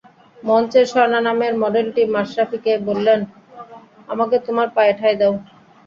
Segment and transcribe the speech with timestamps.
[0.43, 3.19] মঞ্চে স্বর্ণা নামের মডেলটি মাশরাফিকে বললেন,
[4.09, 5.33] আমাকে তোমার পায়ে ঠাঁই দাও।